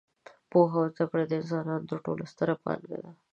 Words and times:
پوهه 0.51 0.75
او 0.81 0.87
زده 0.93 1.05
کړه 1.09 1.23
د 1.27 1.31
انسانانو 1.39 1.89
تر 1.91 1.97
ټولو 2.05 2.23
ستره 2.31 2.53
پانګه 2.63 2.97
ده. 3.03 3.11